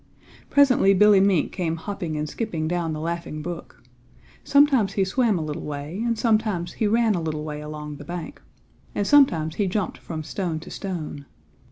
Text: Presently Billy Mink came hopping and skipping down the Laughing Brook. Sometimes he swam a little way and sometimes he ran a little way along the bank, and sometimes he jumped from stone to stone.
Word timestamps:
Presently 0.49 0.95
Billy 0.95 1.19
Mink 1.19 1.51
came 1.51 1.75
hopping 1.75 2.17
and 2.17 2.27
skipping 2.27 2.67
down 2.67 2.93
the 2.93 2.99
Laughing 2.99 3.43
Brook. 3.43 3.83
Sometimes 4.43 4.93
he 4.93 5.03
swam 5.05 5.37
a 5.37 5.43
little 5.43 5.61
way 5.61 6.01
and 6.03 6.17
sometimes 6.17 6.71
he 6.73 6.87
ran 6.87 7.13
a 7.13 7.21
little 7.21 7.43
way 7.43 7.61
along 7.61 7.97
the 7.97 8.03
bank, 8.03 8.41
and 8.95 9.05
sometimes 9.05 9.57
he 9.57 9.67
jumped 9.67 9.99
from 9.99 10.23
stone 10.23 10.59
to 10.61 10.71
stone. 10.71 11.27